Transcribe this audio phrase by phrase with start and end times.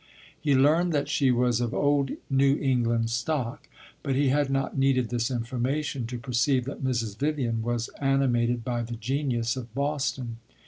[0.41, 3.69] He learned that she was of old New England stock,
[4.01, 7.15] but he had not needed this information to perceive that Mrs.
[7.19, 10.37] Vivian was animated by the genius of Boston.